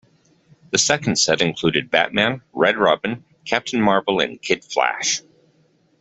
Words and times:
The 0.71 0.79
second 0.79 1.17
set 1.17 1.43
included 1.43 1.91
Batman, 1.91 2.41
Red 2.53 2.75
Robin, 2.75 3.23
Captain 3.45 3.79
Marvel, 3.79 4.19
and 4.19 4.41
Kid 4.41 4.63
Flash. 4.65 5.21